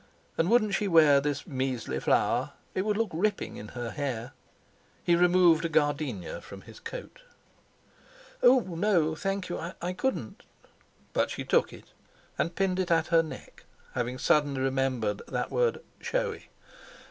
And 0.35 0.49
wouldn't 0.49 0.73
she 0.73 0.87
wear 0.87 1.21
this 1.21 1.45
"measly 1.45 1.99
flower". 1.99 2.53
It 2.73 2.81
would 2.85 2.97
look 2.97 3.11
ripping 3.13 3.57
in 3.57 3.67
her 3.67 3.91
hair. 3.91 4.31
He 5.03 5.15
removed 5.15 5.63
a 5.63 5.69
gardenia 5.69 6.41
from 6.41 6.61
his 6.61 6.79
coat. 6.79 7.21
"Oh! 8.41 8.61
No, 8.61 9.13
thank 9.13 9.47
you—I 9.47 9.93
couldn't!" 9.93 10.41
But 11.13 11.29
she 11.29 11.43
took 11.45 11.71
it 11.71 11.93
and 12.35 12.55
pinned 12.55 12.79
it 12.79 12.89
at 12.89 13.09
her 13.13 13.21
neck, 13.21 13.65
having 13.93 14.17
suddenly 14.17 14.61
remembered 14.61 15.21
that 15.27 15.51
word 15.51 15.81
"showy". 15.99 16.49